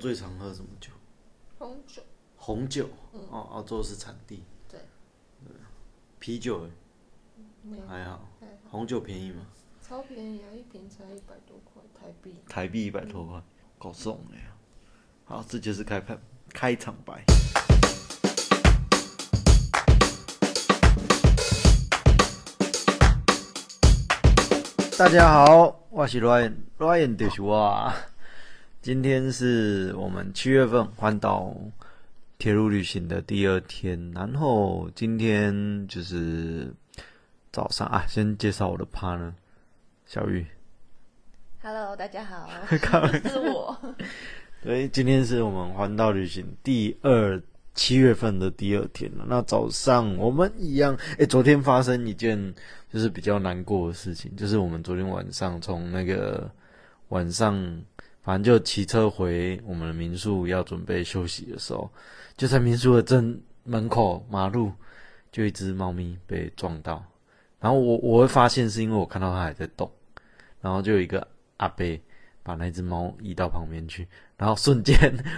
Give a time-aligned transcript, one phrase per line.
[0.00, 0.92] 最常喝什么酒？
[1.58, 2.00] 红酒，
[2.36, 2.88] 红酒。
[3.32, 4.44] 哦，澳洲是产地。
[4.68, 4.78] 对。
[6.20, 6.70] 啤酒欸
[7.64, 8.28] 没有还好。
[8.38, 9.44] 还好红酒便宜吗？
[9.82, 12.36] 超便宜啊，一瓶才一百多块台币。
[12.48, 13.42] 台币一百多块，
[13.76, 14.42] 够送的呀。
[15.24, 16.16] 好，这就是开拍
[16.50, 17.24] 开场白。
[24.96, 27.92] 大家好，我是 Ryan，Ryan 就是我啊。
[28.80, 31.52] 今天是我们七月份环岛
[32.38, 36.72] 铁路旅行的第二天，然后今天就是
[37.50, 39.32] 早上啊，先介绍我的 partner
[40.06, 40.46] 小玉。
[41.60, 42.48] Hello，大家好，
[42.80, 43.76] 靠是我。
[44.62, 47.42] 对，今天是我们环岛旅行第二
[47.74, 49.24] 七月份的第二天了。
[49.28, 52.54] 那早上我们一样，诶，昨天发生一件
[52.92, 56.48] 就是比较难过的事情，就是我们昨天晚上从那个
[57.08, 57.54] 晚上，
[58.28, 61.90] 反正就骑车回我们的民宿要准备休息的时候，
[62.36, 64.70] 就在民宿的正门口马路，
[65.32, 67.02] 就一只猫咪被撞到。
[67.58, 69.90] 然后我我会发现是因为我看到它还在动，
[70.60, 71.26] 然后就有一个
[71.56, 71.86] 阿伯
[72.42, 74.94] 把那只猫移到旁边去，然后瞬间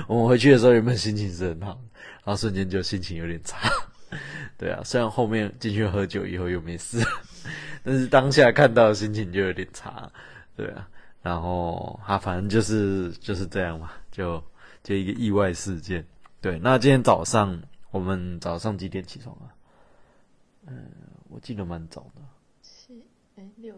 [0.08, 1.80] 我们回去的时候原本心情是很好，
[2.24, 3.70] 然后瞬间就心情有点差。
[4.58, 6.98] 对啊，虽然后面进去喝酒以后又没事，
[7.84, 10.10] 但是当下看到的心情就有点差。
[10.56, 10.88] 对啊，
[11.22, 14.42] 然后他反正就是就是这样嘛，就
[14.82, 16.04] 就一个意外事件。
[16.40, 19.52] 对，那今天早上我们早上几点起床啊？
[20.66, 20.90] 嗯，
[21.28, 22.22] 我记得蛮早的。
[22.62, 23.02] 七
[23.36, 23.74] 哎六，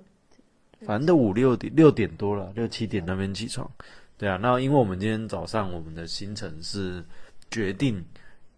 [0.86, 3.68] 反正都五六点六点多了，六七点那边起床。
[4.16, 7.04] 对啊，那因为我们今天早上我们的行程是
[7.50, 8.04] 决定，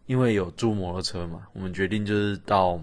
[0.05, 2.78] 因为有租摩托车嘛，我们决定就是到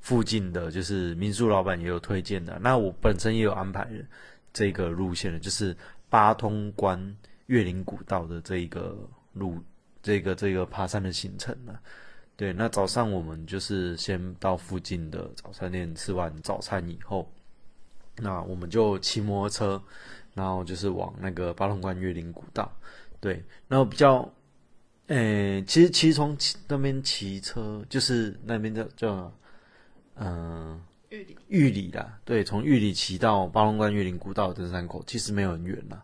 [0.00, 4.04] 附近的，就是民宿老板也有推荐的，那我本身也有安排的
[4.52, 5.76] 这个路线的，就是
[6.08, 8.96] 八通关岳林古道的这一个
[9.32, 9.62] 路，
[10.02, 11.78] 这个这个爬山的行程呢。
[12.36, 17.30] 对，那早上我们就是先到附近的早餐店吃完早餐以后，
[18.16, 19.82] 那我们就骑摩托车，
[20.34, 22.70] 然后就是往那个八通关岳林古道。
[23.20, 24.28] 对，然后比较，
[25.06, 29.32] 诶、其实其实从那边骑车，就是那边叫叫，
[30.16, 30.82] 嗯、
[31.12, 36.02] 玉里玉里啦，对，从玉里骑到八通关玉林古道登山口，其实没有很远啦。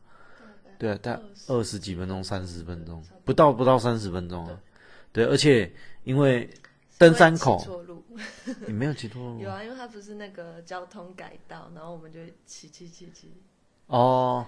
[0.79, 4.61] 对啊，大概二十几分钟、三十分钟，不到不到三十分钟啊。
[5.11, 5.73] 对，而且
[6.05, 6.49] 因为
[6.99, 8.05] 登山口错路
[8.67, 13.33] 你没有骑错路有啊，因为它不是那个交通改道，然后我们就骑骑骑骑。
[13.87, 14.45] 哦，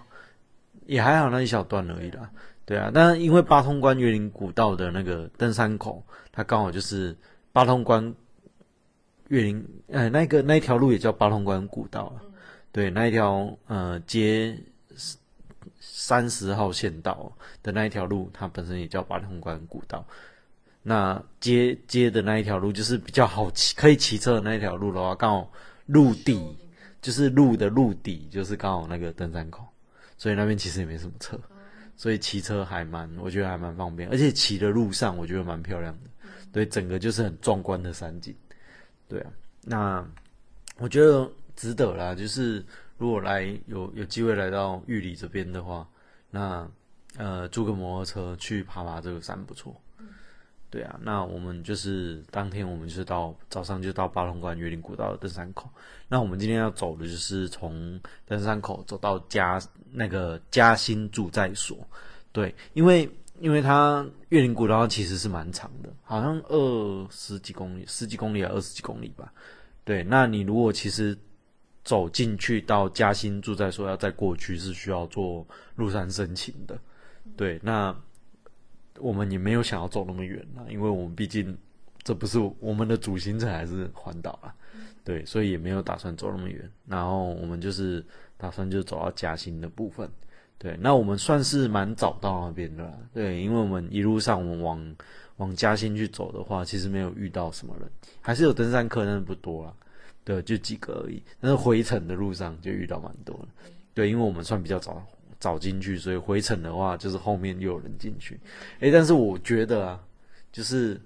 [0.85, 2.31] 也还好那一小段而已啦。
[2.67, 7.17] 对啊，但是因为八通关玉林古道的那个登山口，它刚好就是
[7.51, 8.15] 八通关
[9.31, 12.23] 岳林，呃，那个那一条路也叫八通关古道啊。
[12.73, 14.57] 对，那一条呃街
[15.81, 17.33] 三十号线道
[17.63, 20.05] 的那一条路，它本身也叫八通关古道。
[20.83, 25.53] 那接接的那一条路就是比较好骑，可以骑车的那一条路的话，刚好
[25.87, 26.57] 陆地
[27.01, 29.65] 就是路的陆底，就是刚好那个登山口，
[30.19, 31.39] 所以那边其实也没什么车，
[31.97, 36.11] 所以骑车还蛮，我觉得还蛮方便，而且骑的路上我觉得蛮漂亮的，
[36.51, 38.35] 对，整个就是很壮观的山景，
[39.11, 39.33] 对啊，
[39.63, 40.07] 那
[40.79, 42.65] 我觉得值得啦，就是
[42.97, 45.87] 如果来有有机会来到玉里这边的话，
[46.31, 46.71] 那
[47.17, 49.75] 呃租个摩托车去爬爬这个山不错。
[50.71, 55.69] 对啊，那我们就是当天我们就是到早上就到八通关岳林古道的登山口。
[56.07, 59.61] 那我们今天要走的就是从登山口走到嘉
[59.91, 61.77] 那个嘉兴住宅所。
[62.31, 69.33] 对，因为因为它岳林古道其实是蛮长的，好像二十几公里、十几公里啊，二十几公里吧。
[69.83, 71.17] 对，那你如果其实
[71.83, 76.79] 走进去到嘉兴住宅说，要再过去是需要做入山申请的。
[77.37, 77.95] 对，那
[78.99, 81.57] 我们也没有想要走那么远啦，因为我们毕竟
[82.03, 84.55] 这不是我们的主行程，还是环岛啦，
[85.03, 86.71] 对，所以也没有打算走那么远。
[86.87, 88.05] 然后我们就是
[88.37, 90.09] 打算就走到嘉兴的部分，
[90.63, 94.97] 对，那我们算是蛮早到那边的啦，对，因为我们一路上我们往
[95.39, 97.91] 往嘉兴去走的话，其实没有遇到什么人，
[98.21, 99.75] 还是有登山客，但是不多啦，
[100.23, 101.23] 对，就几个而已。
[101.41, 103.49] 但是回程的路上就遇到蛮多的，
[103.95, 105.03] 对，因为我们算比较早
[105.39, 108.39] 早进去，所以回程的话就是后面又有人进去。
[108.81, 110.01] 诶，但是我觉得啊，
[110.53, 111.01] 就是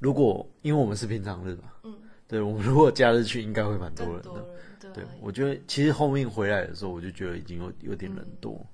[0.00, 1.94] 如果因为我们是平常日嘛，嗯，
[2.30, 4.46] 对我们如果假日去，应该会蛮多人的。
[4.94, 8.64] 对我觉得其实后面回来的时候，我就觉得已经有有点人多，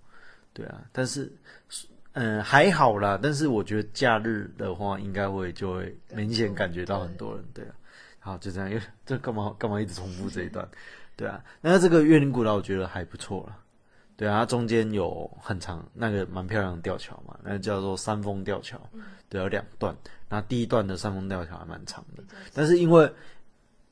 [0.53, 1.33] 对啊，但是
[2.13, 7.75] 嗯还好啦，但是我觉得假日的话，应该会就会明显感觉到很多人，对啊。
[8.19, 10.69] 好，就这样，因为这干嘛干嘛一直重复这一段？
[11.17, 13.57] 对啊，那这个岳林古道我觉得还不错了，
[14.17, 18.81] 对啊，它中间有很长那个蛮漂亮的吊桥嘛，那叫做山峰吊桥，
[19.29, 19.95] 对，有两段。
[20.29, 23.09] 那第一段的山峰吊桥还蛮长的，但是因为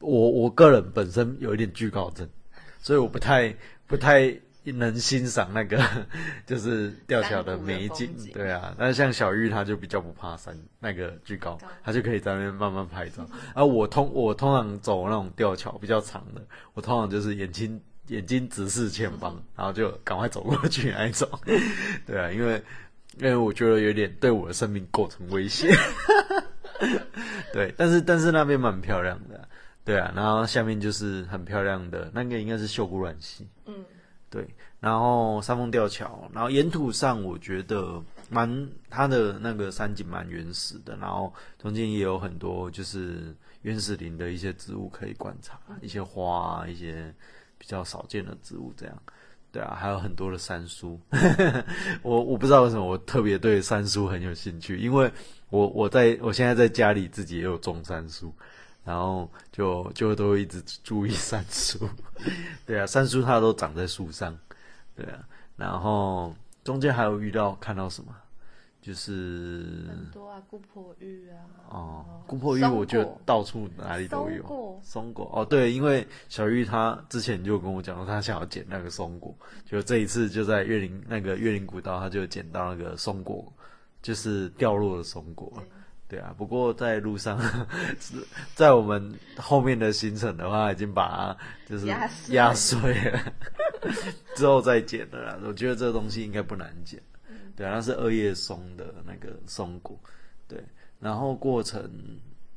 [0.05, 2.29] 我我个人本身有一点惧高症，
[2.81, 3.55] 所以我不太
[3.87, 4.35] 不太
[4.65, 5.79] 能欣赏那个
[6.47, 13.27] 就是吊桥的美景对啊，但是像小玉她就比较不怕山那个巨高，她就可以在那边慢慢拍照。
[13.55, 16.43] 而我通我通常走那种吊桥比较长的，
[16.73, 21.29] 我通常就是眼睛眼睛直视前方，然后就赶快走过去那一种。
[22.07, 22.63] 对啊，因为
[23.19, 25.75] 因为我觉得有点对我的生命构成威胁。
[27.53, 29.44] 对，但是但是那边蛮漂亮的啊、
[29.85, 33.85] 对啊，然后下面就是很漂亮的那个应该是秀姑峦溪，嗯，
[34.31, 34.47] 对，
[34.81, 47.15] 然后三峰吊桥，然后沿途上我觉得蛮它的那个山景蛮原始的，然后中间也有很多就是原始林的一些植物可以观察，一些花啊，一些
[47.59, 49.03] 比较少见的植物这样。
[49.53, 50.99] 对啊，还有很多的山书，
[52.03, 55.09] 我我不知道为什么我特别对山书很有兴趣，因为
[55.51, 58.35] 我我在我现在在家里自己也有种山苏，
[58.85, 61.89] 然后就就都会一直注意三叔。
[62.67, 64.39] 对啊，三叔它都长在树上，
[64.95, 65.19] 对啊，
[65.57, 68.15] 然后中间还有遇到看到什么，
[68.81, 71.37] 就是很多啊，姑婆芋啊，
[71.71, 74.43] 哦，姑婆芋我觉得到处哪里都有。
[74.43, 79.35] 松果松果哦，对，因为小玉她之前就跟我讲说，她想要捡那个松果，
[79.65, 83.51] 就这一次就在月林那个月林古道，她就捡到那个松果，
[84.03, 85.53] 就是掉落的松果。
[86.15, 87.41] 对啊，不过在路上
[87.99, 88.15] 是
[88.55, 91.37] 在我们后面的行程的话，已经把它
[91.69, 92.79] 就是压碎压碎
[93.11, 93.21] 了，
[94.37, 95.37] 之后再剪的啦。
[95.43, 97.03] 我觉得这个东西应该不难剪。
[97.57, 99.99] 对啊，那是二叶松的那个松果。
[100.47, 100.63] 对，
[101.01, 101.91] 然后过程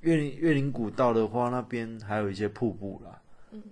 [0.02, 3.20] 月林月林古道的话，那边还有一些瀑布啦，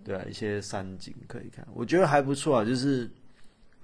[0.04, 2.66] 对啊，一些山景可以看，我觉得还不错啊。
[2.66, 3.08] 就是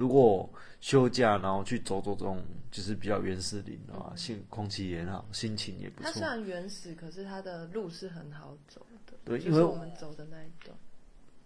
[0.01, 0.49] 如果
[0.79, 6.27] 休假然后去走走这种就是比较原始林的话，心空气也很好，心情也不错它虽。
[6.27, 9.13] 然原始，可是它的路是很好走的。
[9.23, 10.75] 对因为就是我们走的那一段。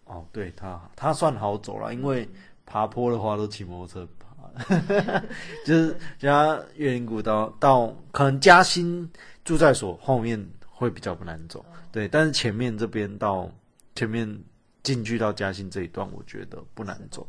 [0.06, 2.30] 哦，对它它算好走了，因为
[2.66, 5.20] 爬坡的话都骑摩托车爬，
[5.66, 9.12] 就是加月林古道到可能嘉兴
[9.44, 13.52] 住在所后面会比较不难走，对，但是前面这边到
[13.96, 14.42] 前面
[14.82, 17.28] 进去到嘉兴这一段，我觉得不难走。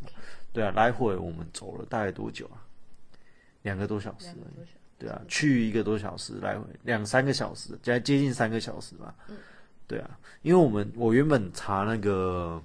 [0.57, 2.65] 对啊，来回我们走了大概多久啊？
[3.61, 4.29] 两个多小时
[4.99, 9.15] 对啊，去一个多小时，来回两三个小时，加接近三个小时吧。
[9.87, 12.63] 对啊，因为我们我原本查那个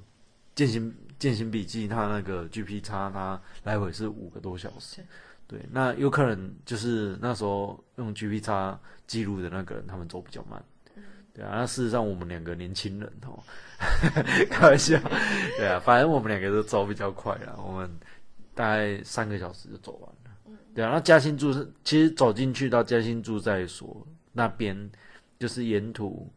[0.56, 5.04] 践行践行笔记，它那个 GP 叉它来回是五个多小时。
[5.46, 10.64] 对，那有可能就是那时候用 GP 叉记录的那个人，他们走比较慢。
[11.34, 13.42] 对啊，那事实上我们两个年轻人哦，
[14.52, 15.00] 开玩笑，
[15.58, 17.90] 对啊，反正我们两个都走比较快啦，我们
[18.54, 20.58] 大概三个小时就走完了。
[20.76, 24.90] 对啊，那嘉兴住是其实走进去到嘉兴住在所那边，
[25.40, 26.30] 就是沿途，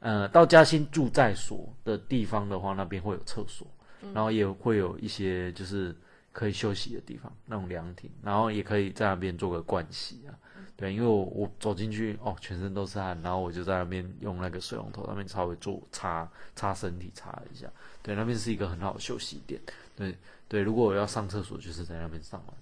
[0.00, 3.66] 呃，到嘉兴住在所的地方的话，那边会有厕所，
[4.12, 5.96] 然后也会有一些就是
[6.32, 10.34] 可以休息的地方，那种凉亭，然后也可以在那边做个盥洗啊。
[10.80, 17.70] 对，因为我我走进去哦，全身都是汗，然后我就在那边用那个水龙头那边稍微做擦擦身体擦一下。
[18.02, 19.60] 对，那边是一个很好的休息点。
[19.94, 20.16] 对
[20.48, 22.56] 对，如果我要上厕所，就是在那边上完。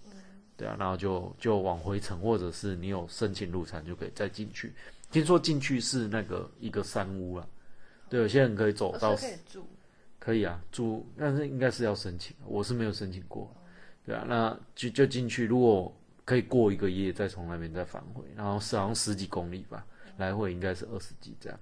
[0.57, 4.73] 对啊，然后就就往回程，或者是你有申请入场就可以再进去。
[5.13, 7.47] 听说进去是那个一个山屋啊，
[8.09, 9.65] 对，有些人可以走哦到可以住，
[10.19, 13.49] 可以啊，住，但是应该是要申请，我是没有申请过，
[14.05, 15.97] 对啊，那就就进去，如果
[16.29, 19.83] 可以过一个夜，再从那边再返回，然后是好像十几公里吧，
[20.19, 21.59] 来回应该是二十几这样，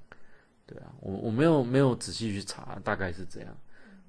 [0.67, 3.57] 对啊，我我没有没有仔细去查，大概是这样，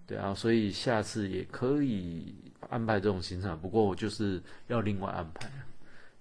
[0.07, 2.33] 对啊，所以下次也可以
[2.71, 5.47] 安排这种行程，不过我就是要另外安排，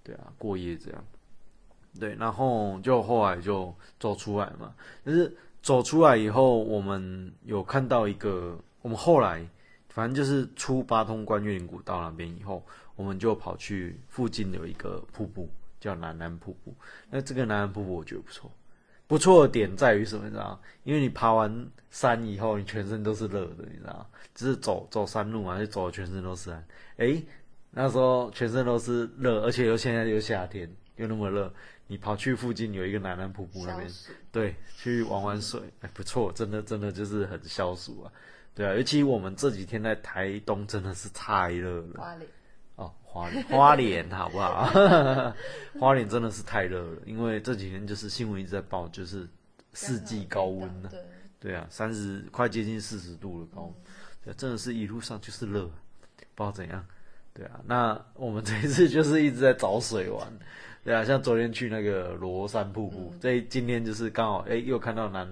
[0.05, 1.03] 对啊，过夜这样。
[1.99, 9.49] 对，然后就后来就走出来嘛，但是走出来以后，我们有看到一个，我们后来
[9.89, 12.63] 反正就是出八通关岳林古道那边以后，
[12.97, 15.49] 我们就跑去附近有一个瀑布
[15.79, 16.75] 叫南南瀑布。
[17.09, 18.51] 那这个南南瀑布我觉得不错，
[19.07, 20.25] 不错的点在于什么？
[20.25, 20.61] 你知道吗？
[20.83, 24.47] 因为你爬完山以后，你全身都是热的，你知道只？
[24.47, 26.67] 就是走走山路嘛，就走的全身都是汗。
[26.97, 27.23] 诶，
[27.71, 31.53] 那时候全身都是热，而且又现在又夏天，又那么热，
[31.87, 33.91] 你跑去附近有一个南南瀑布那边，
[34.33, 38.13] 对，去玩玩水，哎，不错，真的真的就是很消暑啊，
[38.55, 42.29] 对啊，尤其我们这几天在台东真的是太热了花莲
[42.77, 44.65] 哦，花莲 花莲好不好？
[45.81, 49.29] 花莲真的是太热了，因为这几天就是新闻一直在报，就是
[49.73, 51.01] 四季高温呢、对，
[51.39, 53.75] 对啊，三十快接近四十度了高温，
[54.25, 55.65] 对，真的是一路上就是热，
[56.35, 56.85] 不知道怎样，
[57.35, 60.27] 对啊，那我们 这一次就是一直在找水玩，
[60.85, 63.19] 对啊，像昨天去那个罗山瀑布，嗯。
[63.21, 65.27] 这、今天就是刚好哎、又看到南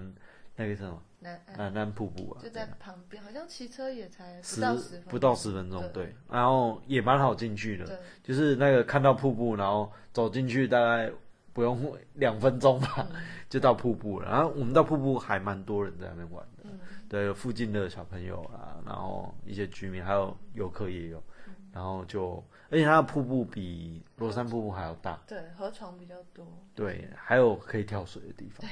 [0.55, 1.57] 那个什么南岸。
[1.57, 6.05] 南南瀑布啊，就在旁边，好像骑车也才不十到十分，不到十分钟，对。
[6.05, 11.11] 对，然后也蛮好进去的，就是那个看到瀑布，然后走进去大概
[11.51, 13.21] 不用两分钟吧，嗯。
[13.49, 14.29] 就到瀑布了。
[14.29, 16.79] 然后我们到瀑布还蛮多人在那边玩的，嗯。
[17.07, 21.53] 对，附近的小朋友啊，然后一些居民，还有游客也有，嗯。
[21.71, 28.67] 然后就而且它的瀑布比罗山瀑布还要大，对，河床比较多，对，还有可以跳水的地方，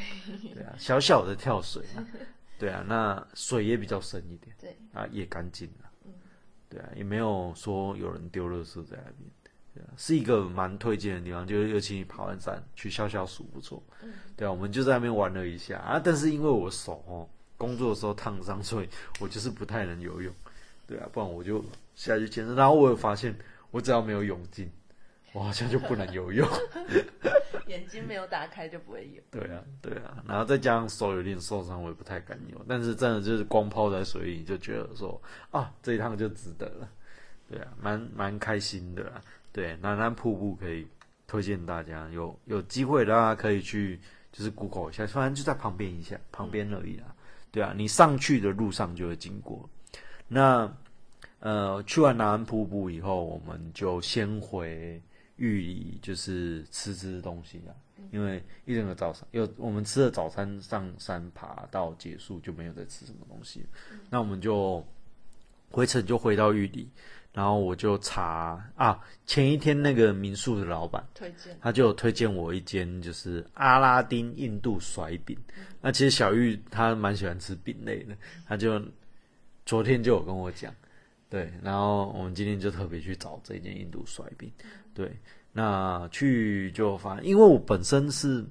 [0.53, 2.03] 对啊，小小的跳水啊，
[2.63, 4.55] 对啊，那水也比较深一点。
[4.58, 6.13] 对，啊，也干净啊，嗯
[6.70, 9.29] 对啊，也没有说有人丢垃圾在那边，
[9.74, 17.27] 对啊，是一个蛮推荐的地方，就是尤其你爬完山去消消暑不错，嗯对啊，我们就在那边玩了一下啊，但是因为我手哦
[17.58, 18.88] 工作的时候烫伤，所以
[19.20, 20.34] 我就是不太能游泳，
[20.88, 21.62] 对啊，不然我就
[21.96, 23.36] 下去健身，然后我有发现，
[23.72, 24.72] 我只要没有泳镜，
[25.34, 26.48] 我好像就不能游泳。
[27.68, 29.22] 眼睛没有打开就不会有。
[29.32, 32.66] 对啊，对啊，然后再加上手有点受伤，我也不太敢游。
[32.68, 35.20] 但是真的就是光泡在水里，就觉得说
[35.52, 36.88] 啊，这一趟就值得了。
[37.50, 39.22] 对啊，蛮蛮开心的啦。
[39.52, 40.88] 对，南南瀑布可以
[41.25, 44.00] 推荐大家，有有机会大家可以去，
[44.32, 47.06] 就是 Google 一下，反正就在旁边一下，旁边而已啦。
[47.52, 49.68] 对啊，你上去的路上就会经过。
[50.28, 50.72] 那
[51.40, 55.02] 呃，去完南安瀑布以后，我们就先回
[55.38, 57.74] 玉里，就是吃吃东西啊。
[58.12, 63.66] 因为一整个早上有我们吃了早餐，上山爬到结束就没有再吃什么东西。
[64.10, 64.86] 那我们就
[65.72, 66.90] 回程就回到玉里，
[67.32, 71.04] 然后我就查啊，前一天那个民宿的老板。
[71.16, 75.38] 推荐，他就推荐我一间就是阿拉丁印度甩饼。
[75.82, 78.82] 那其实小玉她蛮喜欢吃饼类的，他就
[79.66, 80.74] 昨天就有跟我讲，
[81.34, 84.52] 对，然后我们今天就特别去找这件印度甩饼，
[84.94, 85.12] 对，
[85.52, 88.46] 那去就发现，因为我本身是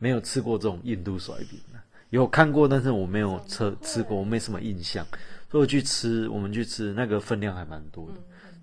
[0.00, 1.78] 没有吃过这种印度甩饼的，
[2.10, 5.06] 有看过，但是我没有吃吃过，我没什么印象，
[5.48, 8.14] 所以我去吃，我们去吃那个分量还蛮多的。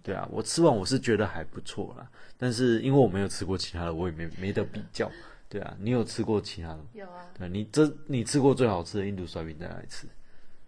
[0.03, 2.05] 对啊，我吃完我是觉得还不错啦，
[2.37, 5.09] 但是因为我没有吃过其他的，我也没没得比较。
[5.47, 6.83] 对啊，你有吃过其他的吗？
[6.91, 10.05] 有啊，对，你这你吃过最好吃的印度甩饼在哪里吃？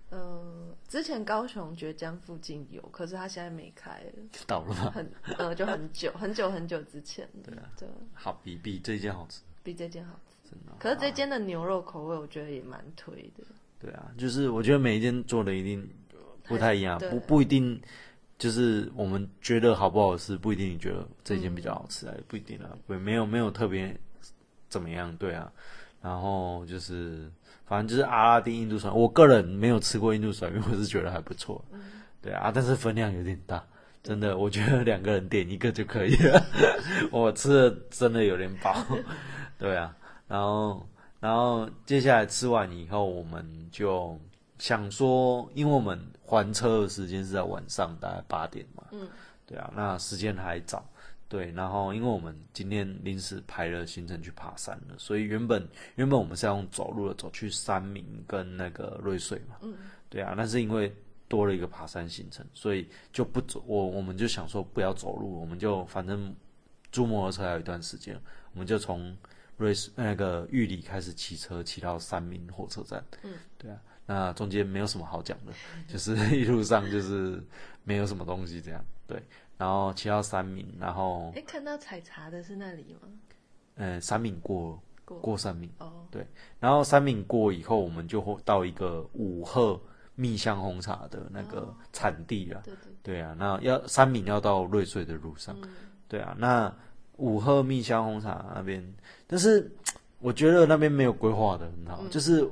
[0.10, 4.12] 呃，之前高雄绝江附近有，可是他现在没开了，
[4.46, 4.92] 倒了吗？
[4.92, 10.50] 很呃就很久 很久很久之前了，对啊对，好，比比这间好吃，比这间好吃。
[10.50, 10.74] 真的。
[10.80, 13.44] 可是这间的牛肉口味，我觉得也蛮推的。
[13.80, 15.88] 对啊，就是我觉得每一间做的一定
[16.44, 17.82] 不太一样，不不一定
[18.38, 24.00] 就是我们觉得好不好吃，不一定你觉得这间比较好吃，哎、不一定啊，不没有没有特别
[24.70, 25.52] 怎么样，对啊。
[26.06, 27.28] 然后就是
[27.66, 31.60] 反正就是阿拉丁印度甩，我个人没有吃过印度酸因为，我是觉得还不错，
[32.22, 33.64] 对啊，但是分量有点大。
[34.04, 36.40] 真的，我觉得两个人点一个就可以了。
[37.12, 38.76] 我吃的真的有点饱，
[39.58, 39.96] 对啊。
[40.28, 40.88] 然后，
[41.20, 44.16] 然后接下来吃完以后，我们就
[44.60, 49.08] 想说，因为我们还车的时间是在晚上，大概八点嘛，嗯，
[49.48, 50.86] 对啊，那时间还早，
[51.28, 51.52] 对。
[51.52, 59.74] 然后，因为我们今天临时排了行程去爬山了，所以原本原本我们是要用走路的走去三明跟那个瑞穗嘛，嗯，
[60.10, 60.94] 对啊，但是因为
[61.28, 63.64] 多了一个爬山行程，所以就不走。
[63.66, 66.34] 我我们就想说不要走路，我们就反正
[66.92, 68.20] 租摩托车还有一段时间，
[68.54, 69.18] 我们就从
[69.58, 73.04] 瑞士那个玉里开始骑车，骑到三明火车站。
[73.24, 75.52] 嗯，对啊，那中间没有什么好讲的，
[75.88, 77.44] 就是 一路上就是
[77.84, 78.86] 没有什么东西这样。
[79.08, 79.22] 对，
[79.58, 83.08] 然后骑到三明，然后哎，看到采茶的是那里吗？
[83.76, 85.70] 呃三明过过过三明。
[85.80, 86.26] 哦，对
[86.60, 89.80] 然后三明过以后，我们就会到一个五鹤
[90.16, 92.62] 蜜香红茶的那个产地了。
[92.64, 95.56] 对对，对啊，那要三明要到瑞穗的路上。
[96.08, 96.74] 对啊，那
[97.18, 98.96] 五鹤蜜香红茶那边，
[99.26, 99.72] 但是
[100.20, 102.50] 我觉得那边没有规划的很好，就是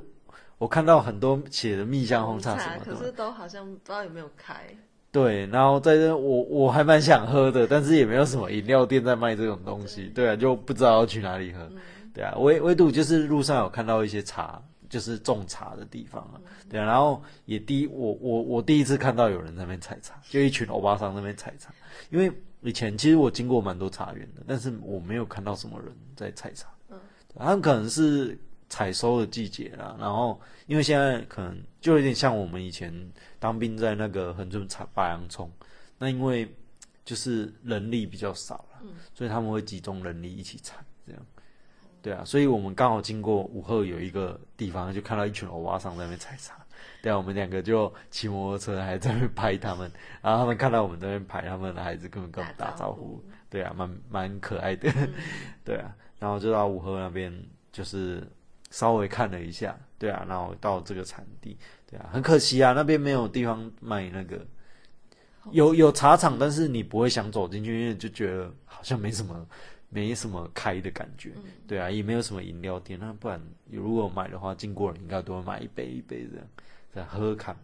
[0.58, 4.74] 我看到很多写的蜜香红茶什么的，可是都好像不知道有没有开。
[5.14, 11.70] 对，然后在这我我还蛮想喝的，但是也没有什么饮料店在卖这种东西，对啊，就不知道要去哪里喝，
[12.12, 21.72] 对啊，唯唯独就是路上有看到一些茶，就是种茶的地方啊，对啊，然后也第一我我我第一次看到有人在那边采茶，就一群欧巴桑在那边采茶，
[22.10, 22.28] 因为
[22.62, 26.98] 以前其实我经过蛮多茶园的，但是我没有看到什么人在采茶，嗯，
[27.38, 28.36] 他们可能是
[28.68, 32.92] 采收的季节啦，然后因为现在可能就有点像我们以前
[33.38, 35.50] 当兵在那个恒春采白洋葱，
[35.98, 36.48] 那因为
[37.04, 38.82] 就是人力比较少了，
[39.14, 41.22] 所以他们会集中人力一起采，这样，
[42.02, 46.54] 对啊，所以我们刚好经过武鹤有一个地方，就看到一群欧巴桑在那边采茶，
[47.02, 49.90] 对啊，我们两个就骑摩托车还在那边拍他们，
[50.22, 54.90] 然后他们看到我们在那边拍，他们的孩子根本跟我们打招呼，对啊，蛮蛮可爱的，
[55.62, 57.30] 对啊，然后就到五河那边，
[57.70, 58.26] 就是
[58.74, 61.56] 稍微看了一下，对啊，然后到这个产地，
[61.88, 64.44] 对啊，很可惜啊，那边没有地方卖那个，
[65.52, 69.46] 有有茶厂，但是你不会想走进去，因为就觉得好像没什么。
[69.90, 71.30] 没什么开的感觉，
[71.68, 72.98] 对啊，也没有什么饮料店。
[72.98, 73.40] 那不然
[73.70, 76.46] 如果买的话，经过人应该都会买一杯一杯这样
[76.92, 77.56] 在喝看。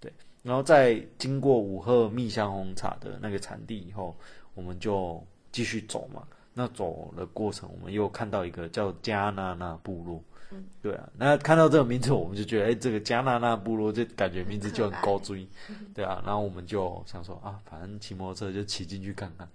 [0.00, 4.16] 对，然后在经过五鹤蜜香红茶的那个产地以后，
[4.54, 6.26] 我们就继续走嘛。
[6.52, 10.20] 那走的过程，我们又看到一个叫加纳纳部落。
[10.52, 15.46] 嗯，对啊，那看到这个名字，我们就觉得，哎，这个加纳纳部落，就感觉名字就很高追，
[15.94, 16.22] 对啊。
[16.24, 19.48] 然后我们就想说，啊，反正骑摩托车就骑进去看看，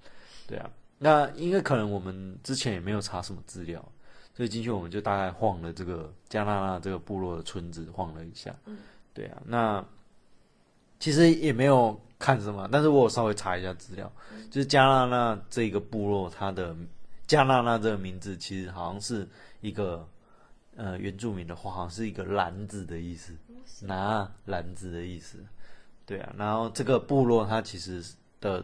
[0.47, 0.69] 对啊。
[0.97, 3.83] 那因为可能我们之前也没有查什么资料，
[4.35, 8.53] 所以进去我们就大概晃了这个加纳纳这个部落的村子，晃了一下。
[8.65, 8.77] 嗯，
[9.13, 9.83] 对啊，那
[10.99, 14.11] 其实也没有看什么，但是我稍微查一下资料，
[14.51, 16.75] 就是加纳纳这个部落，它的
[17.25, 19.27] 加纳纳这个名字其实好像是
[19.61, 20.07] 一个
[20.75, 23.33] 呃原住民的话，好像是一个篮子的意思，
[23.85, 25.43] 拿篮子的意思。
[26.05, 28.03] 对啊，然后这个部落它其实
[28.39, 28.63] 的。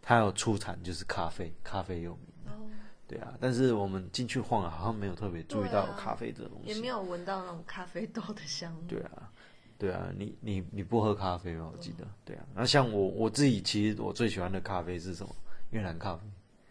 [0.00, 2.24] 它有出产就是咖啡，咖啡有名。
[2.46, 2.64] 哦，
[3.06, 8.84] 对啊，但是我们进去晃啊，好像没有特别注意到咖啡这东西，也没有闻到那种咖啡豆的香味。
[8.88, 9.30] 对啊，
[9.76, 11.70] 对啊，你你你不喝咖啡吗？
[11.70, 12.46] 我记得，对啊。
[12.54, 15.36] 那像我我自己，其实我最喜欢的咖啡是什么？
[15.72, 16.22] 越南咖啡。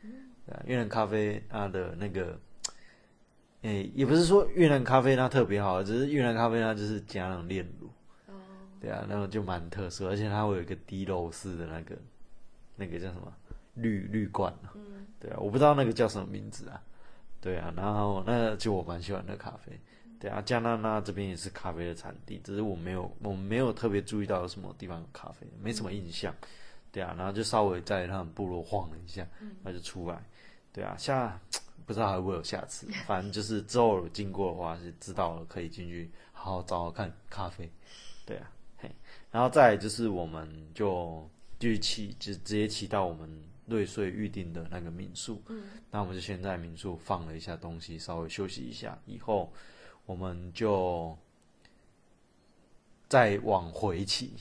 [0.02, 0.12] 嗯，
[0.48, 2.40] 对啊，越南咖啡它的那个，
[3.68, 7.88] 诶，也不是说越南咖啡它特别好，只是越南咖啡它就是加上炼乳。
[8.28, 8.34] 哦，
[8.80, 11.96] 对啊，那种就蛮特色，而且它会有一个滴漏式的那个。
[12.80, 13.34] 那个叫什么
[13.74, 14.70] 绿绿罐啊？
[14.76, 16.80] 嗯，对啊，我不知道那个叫什么名字啊。
[17.42, 19.72] 对啊，然后那就我蛮喜欢的咖啡。
[20.20, 26.32] 对啊，加拿大这边也是咖啡的产地，只是我没有我没有特别注意到有什么地方有咖啡，没什么印象。
[26.92, 29.26] 对啊，然后就稍微在他们部落晃了一下，
[29.64, 30.22] 那就出来。
[30.72, 31.40] 对啊，下
[31.88, 37.72] 不知道还会有下次， 反正就是之后经过的话是知道了，可以进去好好找找看咖啡。
[38.28, 38.92] 对啊，嘿，
[39.32, 41.28] 然后再就是我们就。
[41.60, 43.28] 就骑就直接骑到我们
[43.66, 49.52] 瑞穗预定的那个民宿，嗯，那我们就先在民宿放了一下东西，稍微休息一下，以后
[50.06, 51.18] 我们就
[53.10, 54.34] 再往回骑，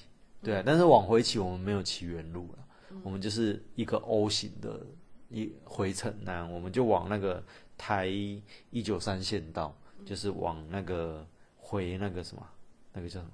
[0.42, 2.58] 对，但是往回骑我们没有骑原路了，
[3.02, 4.84] 我们就是一个 O 型的
[5.28, 7.42] 一回程，那我们就往那个
[7.76, 12.46] 台一九三线道，就是往那个回那个什么，
[12.92, 13.32] 那个叫什么？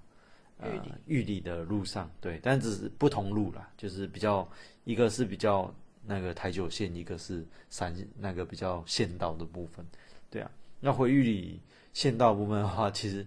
[0.59, 0.71] 呃，
[1.07, 4.49] 玉里的路上，对，但只是不同路啦，就是比较
[4.85, 5.75] 一个是比较
[6.05, 9.85] 那个台九线，一个是三那个比较县道的部分，
[10.31, 10.49] 对啊。
[10.79, 11.61] 那回玉里
[11.93, 13.27] 县道部分的话， 其实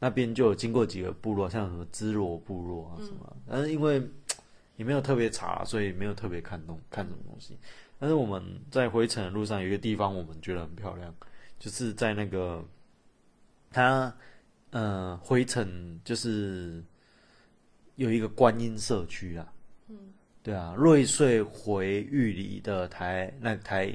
[0.00, 4.02] 那边就有经过几个部落，像什么芝罗部落啊什么，但是因为
[4.76, 7.56] 也没有特别查，所以没有特别看懂看什么东西。
[8.02, 11.14] 但是我们在回程的路上有一个地方，我们觉得很漂亮，
[11.56, 12.60] 就是在那个
[13.70, 14.12] 它。
[14.70, 16.82] 呃，回程就是
[17.96, 19.52] 有一个观音社区啊，
[19.88, 23.92] 嗯，对啊，瑞穗回玉里的台那台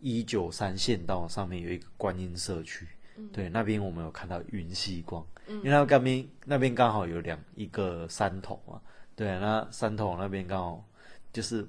[0.00, 2.88] 一九三县道上面有一个观音社区，
[3.32, 8.82] 对，那边我们有看到云溪光，因为那边那边刚好有两一个山头嘛，
[9.14, 10.84] 对，那山头那边刚好
[11.32, 11.64] 就是。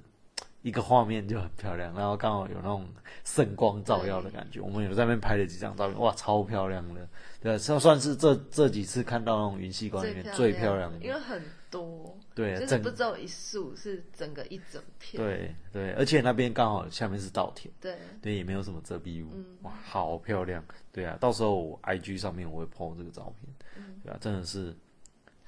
[0.61, 2.87] 一个画面就很漂亮，然后刚好有那种
[3.23, 4.59] 圣光照耀的感觉。
[4.61, 7.07] 我们有在那边拍了几张照片，哇，超漂亮的，
[7.41, 10.91] 对，算算是这这几次看到那种云溪光里面最漂亮。
[10.91, 17.97] 的，因为很多，对，就是不只有一束，是整个一整片，对对，而且那边刚好下面是稻田，对。
[18.21, 19.31] 对，也没有什么遮蔽物，
[19.63, 24.75] 哇，好漂亮，对啊，到时候我 IG 上面我会 po 这个照片，对啊，真的是。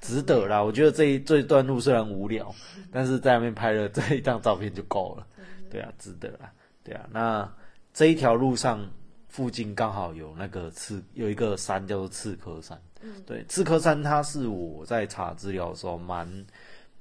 [0.03, 2.53] 值得啦，我觉得这一这一段路虽然无聊，
[2.91, 5.25] 但是在那边拍了 这一张照片就够了。
[5.71, 6.51] 对啊，值得啦。
[6.83, 7.49] 对啊，那
[7.93, 8.85] 这一条路上
[9.29, 12.79] 附近刚好有那个刺，有一个山叫做刺客山。
[13.01, 16.27] 嗯，对，刺客山它是我在查资料的时候蛮，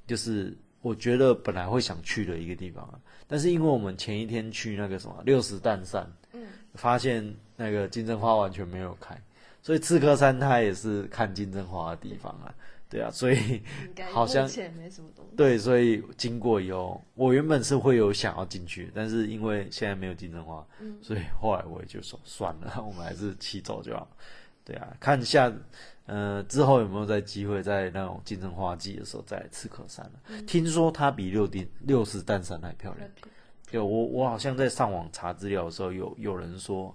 [0.06, 2.94] 就是我觉得本来会想去的一个地方啊，
[3.26, 9.20] 但是因为我们前一天去那个什么六十担山，嗯，发现那个金针花完全没有开，
[9.60, 12.54] 所以刺客山它也是看金针花的地方啊。
[12.92, 13.62] 对啊，所以
[14.12, 14.46] 好像
[15.34, 20.62] 对，所以经过以后，我原本是会有想要进去，但是因为现在没有金针花，
[21.00, 24.06] 所以后来我也就说算了， 我们还是骑走就好。
[24.62, 25.50] 对啊，看一下，
[26.04, 30.42] 呃，之后有没有再机会在那种竞争花季的时候再来刺客山了。
[30.46, 33.08] 听说它比六丁六十担山还漂亮。
[33.70, 36.94] 对，我我好像在上网查资料的时候，有有人说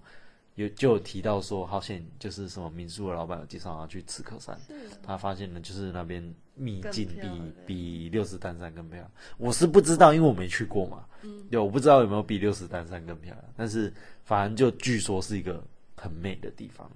[0.57, 4.59] 有就有提到说，好像就是什么民宿的老板有介绍他去刺客山，
[5.03, 6.21] 他发现呢就是那边
[6.55, 9.11] 秘境比比六十丹山更漂亮。
[9.37, 13.93] 我是不知道，因为我没去过嘛，嗯，对，我不知道有没有比六十丹山更漂亮，但是
[14.25, 15.63] 反正就据说是一个
[15.95, 16.91] 很美的地方，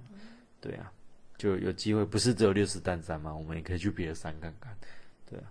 [0.60, 0.92] 对啊，
[1.38, 4.76] 就有机会不是只有六十丹山嘛，我们也可以去别的山看看，
[5.30, 5.44] 对啊，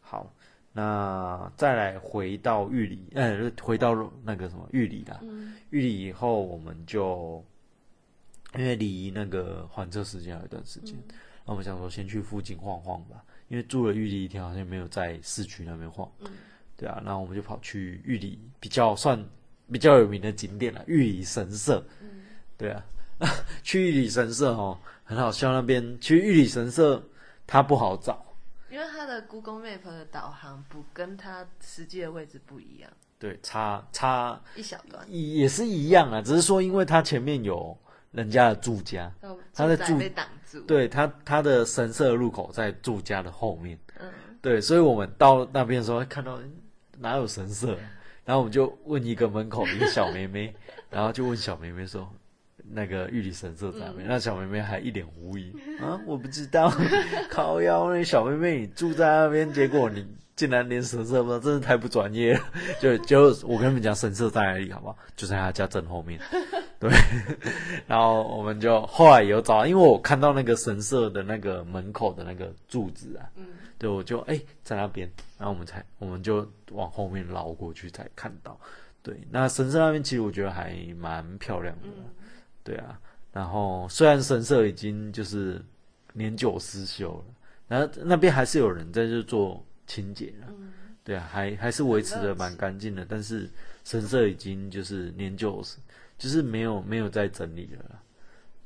[0.00, 0.32] 好。
[0.80, 5.56] 那再来回到玉里，呃，回到那个什么玉里啦，嗯。
[5.70, 7.44] 玉里以后我们就
[8.56, 10.94] 因为离那个还车时间还有一段时间，
[11.44, 16.30] 那我们想说先去附近晃晃吧，因为住了玉里一天好像没有在市区那边晃，嗯。
[16.76, 19.20] 对啊，那我们就跑去玉里比较算
[19.72, 22.22] 比较有名的景点了，玉里神社，嗯。
[22.56, 22.84] 对啊，
[23.64, 27.04] 去玉里神社哦，很好笑，那边去玉里神社
[27.48, 28.24] 它不好找，
[28.70, 37.76] 因为它的 Google Map 的导航不跟它实际的位置不一样，对，差差一小段，也是一样啊，只是说因为它前面有
[38.12, 39.10] 人家的住家，
[39.54, 46.44] 它的住被挡住，，对它它的神社入口在住家的后面，嗯，对，所以我们到那边的时候看到诶
[46.98, 47.76] 哪有神社，
[48.24, 50.54] 然后我们就问一个门口一个小妹妹，
[50.90, 52.08] 然后就问小妹妹说。
[52.70, 54.08] 那个玉里神社在那边？
[54.08, 56.72] 那小妹妹还一脸狐疑 啊，我不知道，
[57.30, 62.40] 靠腰那小妹妹你住在那边，结果你竟然连神社不知道，真是太不专业了。
[62.80, 64.96] 就就我跟你们讲，神社在哪里好不好？
[65.16, 66.20] 就在他家正后面。
[66.80, 66.88] 对，
[67.88, 73.44] 然后我们就后来有找，因为我看到那个神社的那个门口的那个柱子啊，嗯，
[73.76, 78.56] 对，我就哎、在那边，然后我们才我们就往后面绕过去才看到。
[79.02, 82.04] 对，那神社那边其实我觉得还蛮漂亮的，嗯
[82.68, 83.00] 对啊。
[83.32, 85.64] 然后虽然神社已经就是
[86.12, 87.24] 年久失修了，
[87.66, 93.48] 然后那边还是有人在这做清洁了，嗯对啊，还还是维持的蛮干净的，但是
[93.84, 95.78] 神社已经就是年久失，
[96.18, 98.02] 就是没有没有再整理了啦。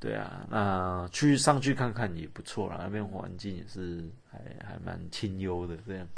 [0.01, 6.09] 对啊，那去上去看看也不错啦，那边环境也是还还蛮清幽的这样。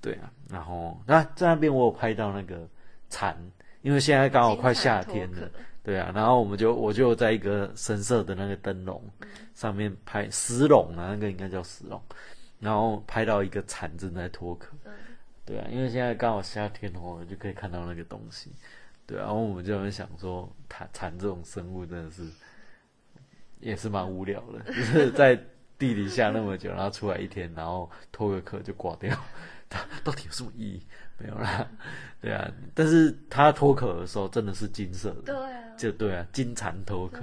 [0.00, 2.68] 对啊，然后那在那边我有拍到那个
[3.08, 3.36] 蝉，
[3.84, 5.50] 因为现在刚好快夏天了，
[5.82, 9.00] 对啊，然后我们就我就在一个深色的那个灯笼
[9.54, 12.02] 上面拍石龙啊，那个应该叫石龙，
[12.58, 14.92] 然后拍到一个蝉正在脱壳，嗯。
[15.44, 18.50] 对啊，因为现在刚好夏天哦，就可以看到那个东西，
[19.06, 22.22] 对啊，然后我们就在想说，蝉蝉这种生物真的是
[23.60, 25.36] 也是蛮无聊的， 就是在
[25.78, 29.14] 地底下那么久，然后出来一天，然后脱个壳就挂掉，
[29.68, 30.82] 它 到底有什么意义？
[31.18, 31.66] 没有啦，
[32.20, 37.20] 对啊，但是他脱壳的时候真的是金色的，对啊，就对啊，金蝉脱壳，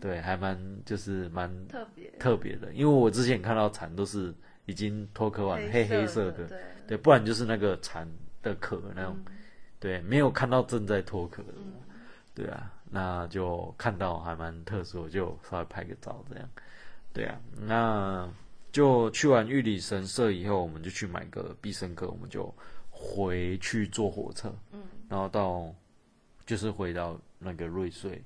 [0.00, 4.32] 对，还蛮就是蛮特别，特别的，因为我之前看到蝉都是
[4.66, 6.58] 已经脱壳完黑黑色的，对，
[6.88, 8.08] 对，不然就是那个蝉
[8.42, 9.32] 的壳那种，嗯
[9.80, 11.72] 对，没有看到正在脱壳的，嗯
[12.34, 16.48] 对啊，那就看到还蛮特殊，我就稍微拍个照这样，
[17.12, 18.28] 对啊，那
[18.70, 22.54] 就去完玉里神社以后，我们就去买个必胜客，我们就
[23.06, 25.72] 回去坐火车，嗯然后到
[26.44, 28.22] 就是回到那个瑞穗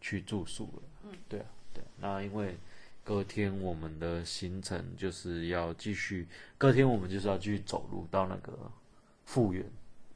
[0.00, 0.82] 去住宿了。
[1.04, 1.86] 嗯，对啊，对啊。
[2.00, 2.56] 那因为
[3.04, 6.26] 隔天我们的行程就是要继续，
[6.58, 8.52] 隔天我们就是要继续走路到那个
[9.24, 9.64] 复原。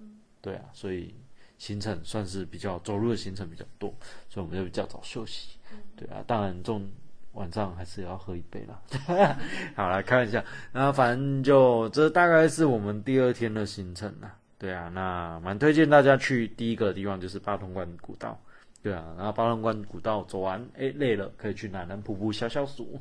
[0.00, 1.14] 嗯，对啊，所以
[1.56, 3.94] 行程算是比较走路的行程比较多，
[4.28, 5.58] 所以我们就比较早休息。
[5.70, 6.88] 嗯对啊，当然中
[7.38, 8.82] 晚上还是要喝一杯啦。
[9.76, 10.42] 好啦，开玩笑。
[10.72, 14.34] 那反正就这大概是我们第二天的行程啦。
[14.58, 18.36] 对啊，那蛮推荐大家去第一个地方就是八通关古道。
[18.82, 23.00] 对啊，然后八通关古道走完，哎累了可以去南南瀑布消消暑。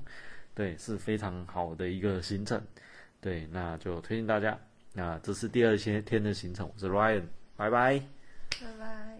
[0.53, 2.61] 对，是非常好的一个行程。
[3.19, 4.57] 对，那就推荐大家。
[4.93, 7.23] 那这是第二天天的行程，我是 Ryan，
[7.55, 8.01] 拜拜。
[8.59, 9.17] 拜拜。